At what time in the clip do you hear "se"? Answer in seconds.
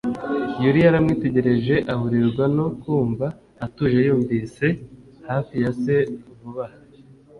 5.81-5.95